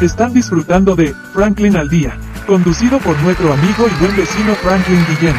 [0.00, 5.34] Están disfrutando de Franklin al Día, conducido por nuestro amigo y buen vecino Franklin Guillén.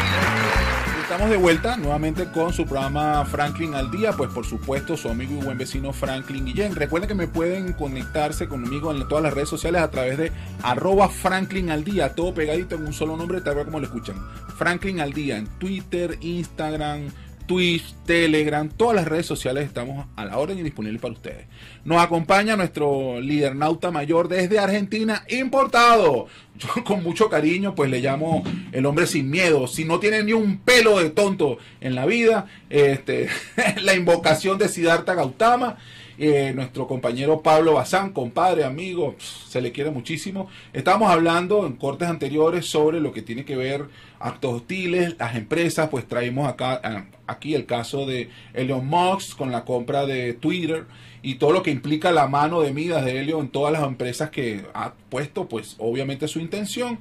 [1.00, 5.38] Estamos de vuelta nuevamente con su programa Franklin al Día, pues por supuesto su amigo
[5.40, 6.74] y buen vecino Franklin Guillén.
[6.74, 10.32] Recuerden que me pueden conectarse conmigo en todas las redes sociales a través de
[10.64, 14.16] arroba Franklin al Día, todo pegadito en un solo nombre, tal vez como lo escuchan.
[14.56, 17.10] Franklin al Día en Twitter, Instagram,
[17.48, 21.46] Twitch, Telegram, todas las redes sociales estamos a la orden y disponibles para ustedes.
[21.84, 26.28] Nos acompaña nuestro líder nauta mayor desde Argentina, importado.
[26.58, 29.66] Yo con mucho cariño, pues le llamo el hombre sin miedo.
[29.66, 33.28] Si no tiene ni un pelo de tonto en la vida, este,
[33.82, 35.78] la invocación de Siddhartha Gautama.
[36.20, 40.48] Eh, nuestro compañero Pablo Bazán, compadre, amigo, se le quiere muchísimo.
[40.72, 43.84] Estábamos hablando en cortes anteriores sobre lo que tiene que ver
[44.18, 49.52] actos hostiles, las empresas, pues traemos acá ah, aquí el caso de Elon Musk con
[49.52, 50.86] la compra de Twitter
[51.22, 54.30] y todo lo que implica la mano de Midas de Elon en todas las empresas
[54.30, 56.98] que ha puesto, pues obviamente su intención.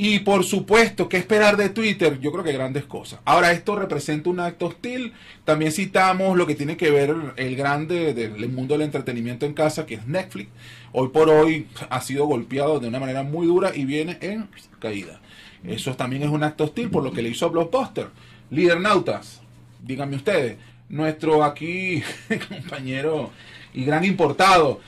[0.00, 2.20] Y por supuesto, ¿qué esperar de Twitter?
[2.20, 3.18] Yo creo que grandes cosas.
[3.24, 5.12] Ahora, esto representa un acto hostil.
[5.44, 9.86] También citamos lo que tiene que ver el grande del mundo del entretenimiento en casa,
[9.86, 10.50] que es Netflix.
[10.92, 15.20] Hoy por hoy ha sido golpeado de una manera muy dura y viene en caída.
[15.64, 18.06] Eso también es un acto hostil por lo que le hizo a Blockbuster.
[18.50, 19.40] Líder Nautas,
[19.84, 22.04] díganme ustedes, nuestro aquí
[22.48, 23.32] compañero
[23.74, 24.78] y gran importado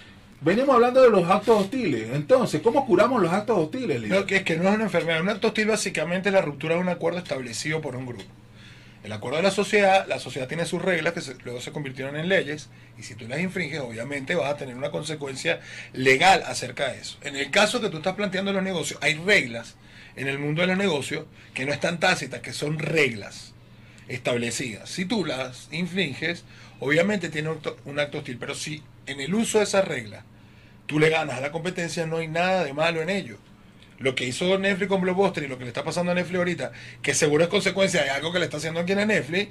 [0.42, 2.08] Venimos hablando de los actos hostiles.
[2.14, 4.00] Entonces, ¿cómo curamos los actos hostiles?
[4.02, 5.20] No, que es que no es una enfermedad.
[5.20, 8.24] Un acto hostil básicamente es la ruptura de un acuerdo establecido por un grupo.
[9.04, 12.28] El acuerdo de la sociedad, la sociedad tiene sus reglas que luego se convirtieron en
[12.28, 15.60] leyes y si tú las infringes, obviamente vas a tener una consecuencia
[15.92, 17.18] legal acerca de eso.
[17.20, 19.76] En el caso que tú estás planteando los negocios, hay reglas
[20.16, 23.52] en el mundo de los negocios que no están tácitas, que son reglas
[24.08, 24.88] establecidas.
[24.88, 26.44] Si tú las infringes,
[26.78, 27.50] obviamente tiene
[27.84, 30.24] un acto hostil, pero si en el uso de esas reglas
[30.90, 33.38] tú le ganas a la competencia, no hay nada de malo en ello.
[34.00, 36.72] Lo que hizo Netflix con Blockbuster y lo que le está pasando a Netflix ahorita,
[37.00, 39.50] que seguro es consecuencia de algo que le está haciendo aquí en Netflix,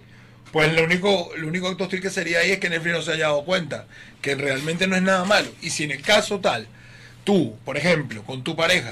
[0.51, 3.13] pues lo único, lo único acto hostil que sería ahí es que Netflix no se
[3.13, 3.87] haya dado cuenta,
[4.21, 5.47] que realmente no es nada malo.
[5.61, 6.67] Y si en el caso tal,
[7.23, 8.91] tú, por ejemplo, con tu pareja,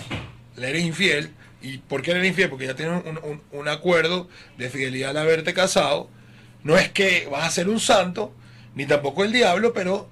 [0.55, 1.31] le eres infiel,
[1.61, 2.49] ¿y por qué eres infiel?
[2.49, 6.09] Porque ya tienes un, un acuerdo de fidelidad al haberte casado,
[6.63, 8.33] no es que vas a ser un santo,
[8.73, 10.09] ni tampoco el diablo, pero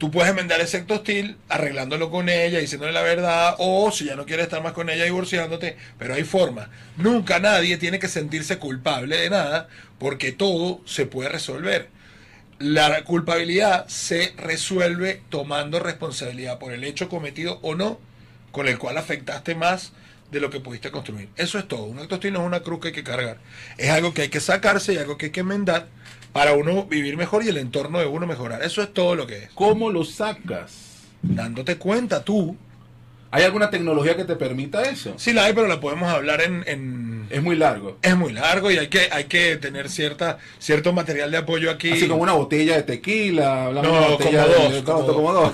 [0.00, 4.16] tú puedes enmendar ese acto hostil arreglándolo con ella, diciéndole la verdad, o si ya
[4.16, 6.70] no quieres estar más con ella, divorciándote, pero hay forma.
[6.96, 9.68] Nunca nadie tiene que sentirse culpable de nada,
[9.98, 11.90] porque todo se puede resolver.
[12.58, 18.00] La culpabilidad se resuelve tomando responsabilidad por el hecho cometido o no,
[18.52, 19.92] con el cual afectaste más
[20.30, 21.28] de lo que pudiste construir.
[21.36, 21.84] Eso es todo.
[21.84, 23.38] Un acto no es una cruz que hay que cargar.
[23.76, 25.88] Es algo que hay que sacarse y algo que hay que enmendar
[26.32, 28.62] para uno vivir mejor y el entorno de uno mejorar.
[28.62, 29.50] Eso es todo lo que es.
[29.54, 30.72] ¿Cómo lo sacas?
[31.22, 32.56] Dándote cuenta tú.
[33.30, 35.14] ¿Hay alguna tecnología que te permita eso?
[35.16, 37.96] Sí la hay, pero la podemos hablar en es muy largo.
[38.02, 41.92] Es muy largo y hay que, hay que tener cierta, cierto material de apoyo aquí.
[41.92, 43.70] Así como una botella de tequila.
[43.72, 44.18] No,
[45.06, 45.52] como dos.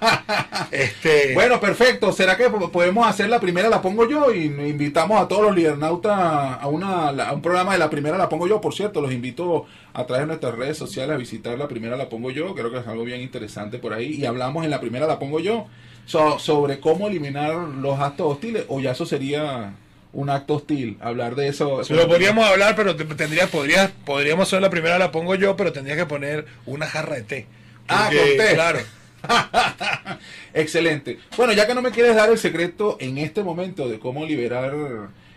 [0.70, 1.32] este...
[1.32, 2.12] Bueno, perfecto.
[2.12, 4.34] ¿Será que podemos hacer la primera la pongo yo?
[4.34, 6.12] Y invitamos a todos los lidernautas
[6.60, 8.60] a, una, a un programa de la primera la pongo yo.
[8.60, 9.64] Por cierto, los invito
[9.94, 12.54] a través de nuestras redes sociales a visitar la primera la pongo yo.
[12.54, 14.14] Creo que es algo bien interesante por ahí.
[14.14, 15.66] Y hablamos en la primera la pongo yo
[16.08, 18.64] sobre cómo eliminar los actos hostiles.
[18.68, 19.74] O ya eso sería
[20.12, 21.82] un acto hostil, hablar de eso.
[21.88, 25.96] Lo podríamos hablar, pero tendría, podría, podríamos hacer la primera, la pongo yo, pero tendría
[25.96, 27.46] que poner una jarra de té.
[27.88, 28.54] ah, con té.
[28.54, 28.78] Claro.
[30.54, 31.18] Excelente.
[31.36, 34.74] Bueno, ya que no me quieres dar el secreto en este momento de cómo liberar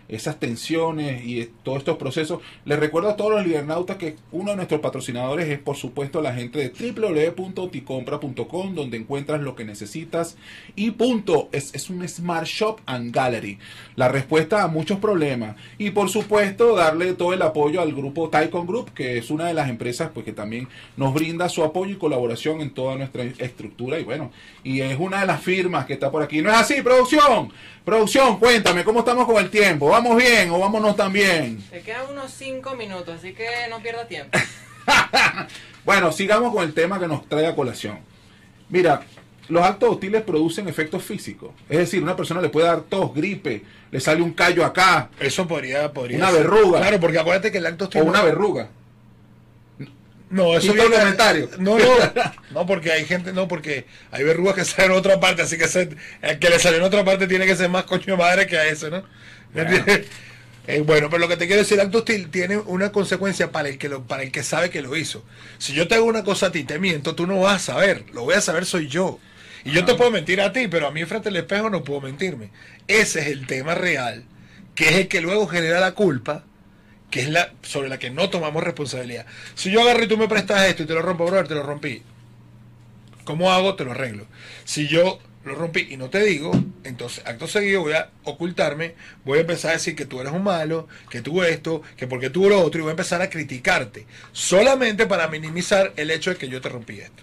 [0.08, 2.40] esas tensiones y todos estos procesos.
[2.64, 6.34] Les recuerdo a todos los libernautas que uno de nuestros patrocinadores es por supuesto la
[6.34, 10.36] gente de www.ticompra.com donde encuentras lo que necesitas
[10.76, 13.58] y punto, es, es un Smart Shop and Gallery.
[13.96, 18.66] La respuesta a muchos problemas y por supuesto darle todo el apoyo al grupo Taikon
[18.66, 21.98] Group que es una de las empresas pues que también nos brinda su apoyo y
[21.98, 24.30] colaboración en toda nuestra estructura y bueno,
[24.64, 26.42] y es una de las firmas que está por aquí.
[26.42, 27.52] ¿No es así, producción?
[27.84, 29.88] Producción, cuéntame, ¿cómo estamos con el tiempo?
[29.88, 31.62] ¿Vamos bien o vámonos también?
[31.70, 34.38] Te quedan unos 5 minutos, así que no pierda tiempo.
[35.84, 37.98] bueno, sigamos con el tema que nos trae a colación.
[38.68, 39.02] Mira,
[39.48, 41.50] los actos hostiles producen efectos físicos.
[41.68, 45.10] Es decir, una persona le puede dar tos, gripe, le sale un callo acá.
[45.20, 46.80] Eso podría, podría Una verruga.
[46.80, 48.02] Claro, porque acuérdate que el acto hostil.
[48.02, 48.68] O una verruga.
[50.32, 51.50] No, eso viene comentario.
[51.58, 51.84] No, no,
[52.52, 55.64] no, porque hay gente, no, porque hay verrugas que salen en otra parte, así que
[56.22, 58.66] el que le sale en otra parte tiene que ser más coño madre que a
[58.66, 59.04] ese, ¿no?
[59.52, 59.84] Bueno.
[60.68, 63.68] Eh, bueno, pero lo que te quiero decir, el acto hostil tiene una consecuencia para
[63.68, 65.24] el que lo, para el que sabe que lo hizo.
[65.58, 68.04] Si yo te hago una cosa a ti, te miento, tú no vas a saber,
[68.12, 69.18] lo voy a saber soy yo.
[69.64, 72.00] Y yo te puedo mentir a ti, pero a mí frente al espejo no puedo
[72.00, 72.50] mentirme.
[72.86, 74.24] Ese es el tema real,
[74.76, 76.44] que es el que luego genera la culpa,
[77.12, 79.26] que es la sobre la que no tomamos responsabilidad.
[79.54, 81.62] Si yo agarro y tú me prestas esto y te lo rompo, brother, te lo
[81.62, 82.02] rompí.
[83.24, 83.76] ¿Cómo hago?
[83.76, 84.26] Te lo arreglo.
[84.64, 86.52] Si yo lo rompí y no te digo,
[86.84, 88.94] entonces acto seguido voy a ocultarme,
[89.26, 92.30] voy a empezar a decir que tú eres un malo, que tú esto, que porque
[92.30, 96.36] tú lo otro, y voy a empezar a criticarte, solamente para minimizar el hecho de
[96.36, 97.22] que yo te rompí esto.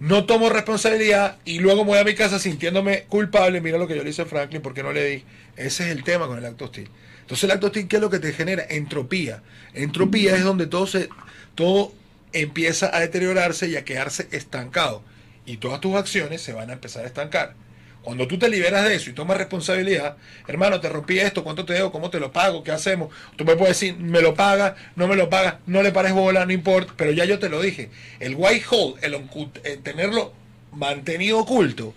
[0.00, 3.60] No tomo responsabilidad y luego voy a mi casa sintiéndome culpable.
[3.60, 5.24] Mira lo que yo le hice a Franklin, porque no le di?
[5.56, 6.88] Ese es el tema con el acto hostil.
[7.20, 8.64] Entonces el acto hostil, ¿qué es lo que te genera?
[8.68, 9.42] Entropía.
[9.74, 11.10] Entropía es donde todo, se,
[11.54, 11.92] todo
[12.32, 15.02] empieza a deteriorarse y a quedarse estancado
[15.44, 17.54] y todas tus acciones se van a empezar a estancar.
[18.02, 20.16] Cuando tú te liberas de eso y tomas responsabilidad,
[20.46, 21.92] hermano, te rompí esto, ¿cuánto te debo?
[21.92, 22.64] ¿Cómo te lo pago?
[22.64, 23.12] ¿Qué hacemos?
[23.36, 26.46] Tú me puedes decir, me lo pagas, no me lo pagas, no le pares bola,
[26.46, 27.90] no importa, pero ya yo te lo dije.
[28.18, 30.32] El white hole, el, tenerlo
[30.72, 31.94] mantenido oculto,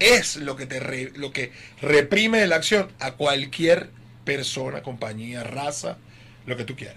[0.00, 3.90] es lo que, te lo que reprime la acción a cualquier
[4.24, 5.98] persona, compañía, raza,
[6.46, 6.96] lo que tú quieras.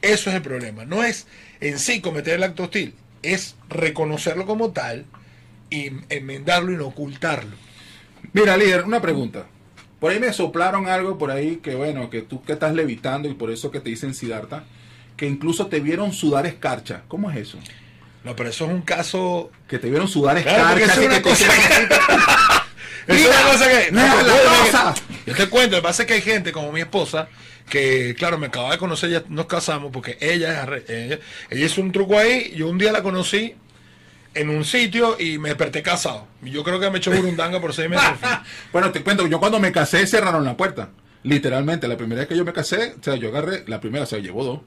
[0.00, 0.84] Eso es el problema.
[0.84, 1.26] No es
[1.60, 5.06] en sí cometer el acto hostil, es reconocerlo como tal
[5.70, 7.56] y enmendarlo y no ocultarlo.
[8.32, 9.46] Mira, líder, una pregunta.
[9.98, 13.34] Por ahí me soplaron algo por ahí que, bueno, que tú que estás levitando y
[13.34, 14.64] por eso que te dicen Sidarta,
[15.16, 17.02] que incluso te vieron sudar escarcha.
[17.08, 17.58] ¿Cómo es eso?
[18.24, 19.50] No, pero eso es un caso...
[19.68, 20.84] Que te vieron sudar escarcha.
[20.92, 23.14] es una cosa que...
[23.14, 23.92] es una cosa que...
[23.92, 24.94] No, la
[25.26, 27.28] Yo te cuento, lo que pasa es que hay gente como mi esposa
[27.70, 31.18] que claro, me acaba de conocer, ya nos casamos porque ella, ella,
[31.48, 33.54] ella hizo un truco ahí, yo un día la conocí
[34.34, 36.26] en un sitio y me desperté casado.
[36.42, 38.06] Yo creo que me echó burundanga por seis meses.
[38.72, 40.90] bueno, te cuento, yo cuando me casé cerraron la puerta.
[41.22, 44.22] Literalmente, la primera vez que yo me casé, o sea, yo agarré, la primera, se
[44.22, 44.60] llevó dos.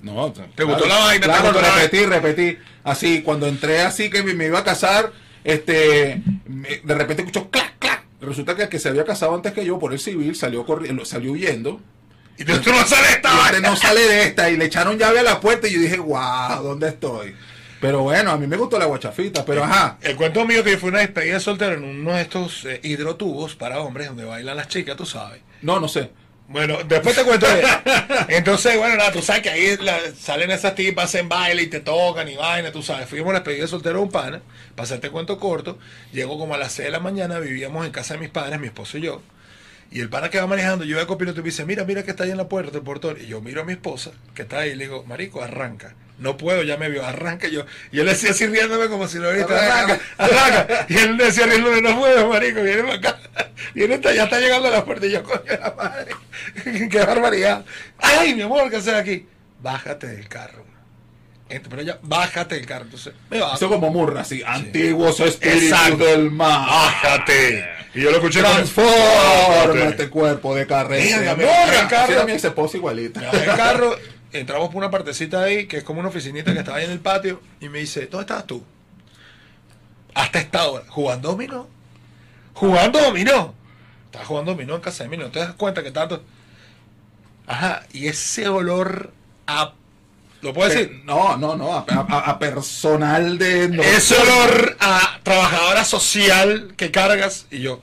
[0.00, 1.26] No, ¿te gustó la vaina?
[1.26, 2.58] Claro, repetí, repetí.
[2.82, 5.12] Así, cuando entré así que me, iba a casar,
[5.44, 8.04] este, de repente escuchó clac, clac.
[8.22, 11.04] Resulta que el que se había casado antes que yo por el civil salió corriendo,
[11.04, 11.78] salió huyendo.
[12.38, 13.30] Y tú no sale de esta.
[13.30, 14.50] Y este no sale de esta.
[14.50, 17.34] Y le echaron llave a la puerta y yo dije, wow, ¿dónde estoy?
[17.80, 19.98] Pero bueno, a mí me gustó la guachafita, pero ajá.
[20.00, 23.54] El cuento mío que fue una despedida de soltero en uno de estos eh, hidrotubos
[23.54, 25.40] para hombres donde bailan las chicas, tú sabes.
[25.62, 26.10] No, no sé.
[26.48, 27.46] Bueno, después te cuento.
[28.28, 29.76] Entonces, bueno, nada, tú sabes que ahí
[30.16, 33.08] salen esas tipas en baile y te tocan y vaina, tú sabes.
[33.08, 34.42] Fuimos a la despedida de soltero de un pana,
[34.74, 35.78] para hacerte cuento corto.
[36.12, 38.68] Llego como a las 6 de la mañana, vivíamos en casa de mis padres, mi
[38.68, 39.22] esposo y yo.
[39.90, 42.02] Y el pana que va manejando, yo voy a copiloto y me dice, mira, mira
[42.02, 43.16] que está ahí en la puerta, el portón.
[43.20, 45.94] Y yo miro a mi esposa, que está ahí, y le digo, marico, arranca.
[46.18, 47.46] No puedo, ya me vio, arranca.
[47.48, 50.86] yo, y él decía así riéndome como si lo hubiera arranca, arranca.
[50.88, 53.18] Y él decía riéndome, no puedo, marico, viene para acá.
[53.74, 55.06] Viene, ya está llegando a la puerta.
[55.06, 56.12] Y yo, coño, la madre,
[56.90, 57.64] qué barbaridad.
[57.98, 59.26] Ay, mi amor, ¿qué haces aquí?
[59.60, 60.64] Bájate del carro.
[61.48, 62.84] pero ya, bájate del carro.
[62.84, 66.66] Entonces, me Eso como murra, así, antiguos espíritus del mar.
[66.66, 67.75] Bájate.
[67.96, 71.32] Y yo lo escuché Transforma este cuerpo de carrera.
[71.32, 72.24] el carro.
[72.26, 73.30] mi ex esposa igualita.
[73.30, 73.96] El carro,
[74.32, 77.00] entramos por una partecita ahí, que es como una oficinita que estaba ahí en el
[77.00, 78.62] patio, y me dice, ¿dónde estabas tú?
[80.12, 81.68] Hasta esta hora, jugando dominó.
[82.52, 83.54] Jugando dominó.
[84.04, 86.22] Estaba jugando dominó en casa de mí, no te das cuenta que tanto.
[87.46, 89.10] Ajá, y ese olor
[89.46, 89.72] a
[90.46, 91.02] ¿Lo puedo decir?
[91.04, 93.64] No, no, no, a, personal de...
[93.96, 97.80] Ese olor a trabajadora social que cargas y yo,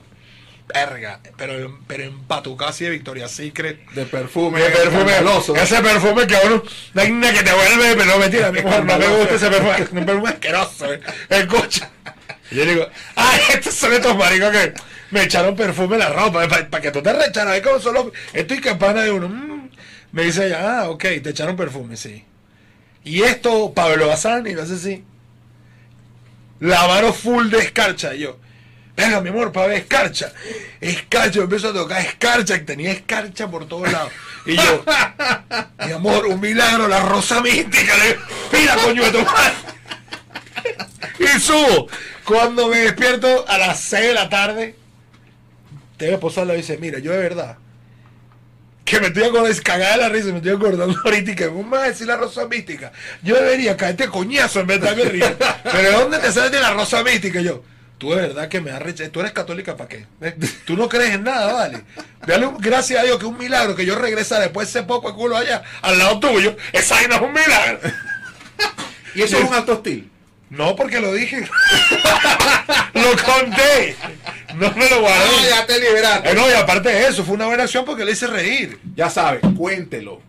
[0.72, 3.86] verga, pero, pero en casi de Victoria's Secret.
[3.90, 4.62] De perfume.
[4.62, 5.12] De perfume.
[5.60, 6.62] Ese perfume que uno,
[6.94, 10.06] no que te mueve, pero no mentira, a mí no me gusta ese perfume, un
[10.06, 11.00] perfume asqueroso, eh.
[11.28, 11.90] escucha.
[12.50, 14.72] Y yo digo, ay, estos son estos maricos que
[15.10, 19.02] me echaron perfume en la ropa, para que tú te recharas, como solo, estoy campana
[19.02, 19.28] de uno.
[19.28, 19.68] Mm.
[20.12, 22.24] Me dice ah, ok, te echaron perfume, sí.
[23.04, 25.04] Y esto, Pablo Bazán, y no sé si.
[26.60, 28.14] La mano full de escarcha.
[28.14, 28.38] Y yo,
[28.96, 30.32] venga, mi amor, para ver escarcha.
[30.80, 34.10] Escarcha, yo empiezo a tocar escarcha, que tenía escarcha por todos lados.
[34.46, 34.84] Y yo,
[35.86, 37.94] mi amor, un milagro, la rosa mística.
[37.98, 38.18] Le,
[38.58, 39.26] mira, coño de tu
[41.18, 41.88] Y subo.
[42.24, 44.76] Cuando me despierto a las 6 de la tarde,
[45.98, 47.58] te voy a posar y dice, mira, yo de verdad
[48.84, 51.76] que me estoy acordando, cagada de la risa, me estoy acordando ahorita y que me
[51.78, 52.92] a decir la rosa mística.
[53.22, 55.36] Yo debería caerte coñazo en vez de me río.
[55.64, 57.40] Pero ¿de dónde te sale de la rosa mística?
[57.40, 57.64] yo,
[57.98, 59.10] tú de verdad que me has rechazado.
[59.10, 60.06] Tú eres católica para qué?
[60.20, 60.36] ¿Eh?
[60.66, 61.82] Tú no crees en nada, ¿vale?
[62.26, 65.08] Dale gracias a Dios que es un milagro que yo regresa después de ese poco
[65.08, 66.56] el culo allá, al lado tuyo.
[66.72, 67.80] Esa no es un milagro.
[69.14, 70.10] y eso es un acto hostil.
[70.50, 71.40] No, porque lo dije.
[72.94, 73.96] lo conté.
[74.54, 75.24] No me lo guardé.
[75.40, 76.30] Ah, ya te liberaste.
[76.30, 78.78] Eh, no, y aparte de eso, fue una buena acción porque le hice reír.
[78.94, 80.20] Ya sabes, cuéntelo.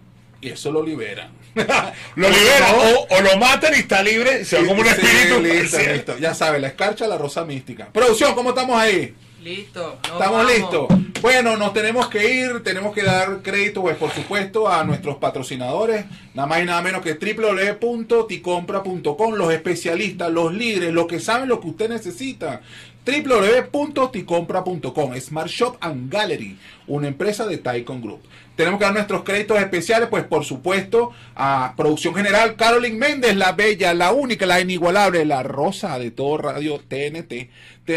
[0.41, 1.29] Y eso lo libera.
[2.15, 5.39] lo libera o, o lo matan y está libre, se va como un Sí, espíritu.
[5.41, 5.85] listo, Sí.
[5.87, 6.17] listo.
[6.17, 7.87] Ya sabes, la escarcha, la rosa mística.
[7.93, 9.15] Producción, ¿cómo estamos ahí?
[9.41, 9.99] Listo.
[10.03, 10.51] ¿Estamos vamos.
[10.51, 10.87] listos?
[11.25, 16.05] Bueno, nos tenemos que ir, tenemos que dar crédito, pues por supuesto, a nuestros patrocinadores,
[16.35, 21.59] nada más y nada menos que www.ticompra.com, los especialistas, los líderes, los que saben lo
[21.59, 22.61] que usted necesita.
[23.07, 28.21] www.ticompra.com, Smart Shop and Gallery, una empresa de Taikon Group.
[28.55, 33.51] Tenemos que dar nuestros créditos especiales, pues por supuesto, a Producción General Carolyn Méndez, la
[33.51, 37.49] bella, la única, la inigualable, la rosa de todo Radio TNT.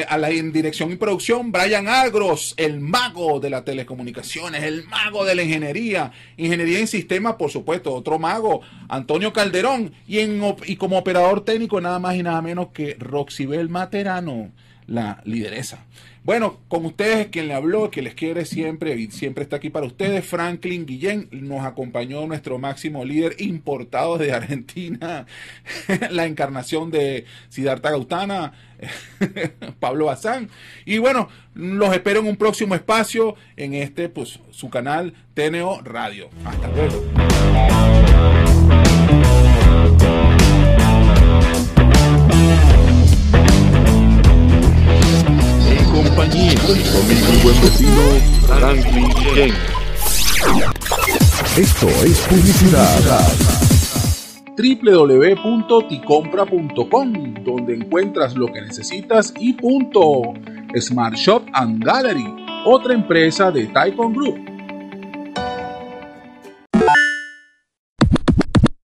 [0.09, 5.35] A la dirección y producción, Brian Agros, el mago de las telecomunicaciones, el mago de
[5.35, 10.99] la ingeniería, ingeniería en sistemas, por supuesto, otro mago, Antonio Calderón, y, en, y como
[10.99, 14.51] operador técnico, nada más y nada menos que Roxibel Materano,
[14.89, 15.85] la lideresa.
[16.25, 19.87] Bueno, con ustedes, quien le habló, que les quiere siempre y siempre está aquí para
[19.87, 25.27] ustedes, Franklin Guillén, nos acompañó nuestro máximo líder importado de Argentina,
[26.11, 28.53] la encarnación de Siddhartha Gautana,
[29.81, 30.51] Pablo Bazán.
[30.85, 36.29] Y bueno, los espero en un próximo espacio en este, pues, su canal TNO Radio.
[36.45, 38.58] Hasta luego.
[46.03, 48.03] Compañía amigo y buen vecino
[48.47, 49.53] Franklin Ken.
[51.57, 53.01] Esto es publicidad.
[54.57, 60.35] www.ticompra.com, donde encuentras lo que necesitas y punto.
[60.79, 62.33] Smart Shop and Gallery,
[62.65, 64.48] otra empresa de Taikon Group.